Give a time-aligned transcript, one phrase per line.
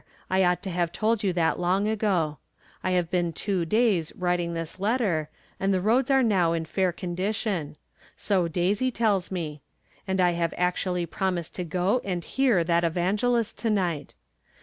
[0.31, 2.39] I ought to have told you that long ago.
[2.83, 6.91] I have been two days writing this letter, and the roads are now ia fair
[6.91, 7.77] condi 34 From Different Standpoints.
[7.77, 7.77] tion;
[8.17, 9.61] so Daisy tells me;
[10.07, 14.15] and I have actuaUy promised to go and hear that evangelist to night.